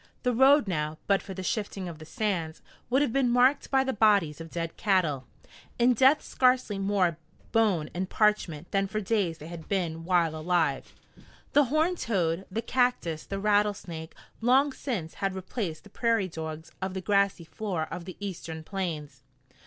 [0.23, 3.83] The road now, but for the shifting of the sands, would have been marked by
[3.83, 5.27] the bodies of dead cattle,
[5.77, 7.19] in death scarcely more
[7.51, 10.95] bone and parchment than for days they had been while alive.
[11.53, 16.95] The horned toad, the cactus, the rattlesnake long since had replaced the prairie dogs of
[16.95, 19.21] the grassy floor of the eastern Plains.